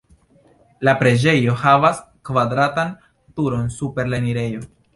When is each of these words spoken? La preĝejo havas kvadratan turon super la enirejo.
La 0.89 0.93
preĝejo 1.01 1.53
havas 1.65 2.01
kvadratan 2.31 2.97
turon 3.41 3.71
super 3.79 4.13
la 4.13 4.23
enirejo. 4.25 4.69